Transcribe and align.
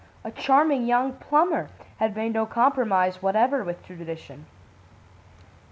A 0.23 0.31
charming 0.31 0.87
young 0.87 1.13
plumber 1.13 1.69
had 1.97 2.15
made 2.15 2.33
no 2.33 2.47
compromise 2.47 3.21
whatever 3.21 3.63
with 3.63 3.85
tradition. 3.85 4.47